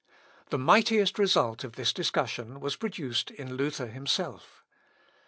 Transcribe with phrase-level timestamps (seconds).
[0.49, 4.63] The mightiest result of this discussion was produced in Luther himself.